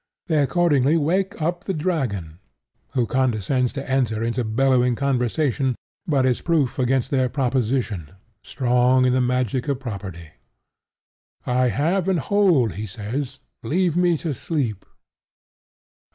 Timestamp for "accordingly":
0.41-0.97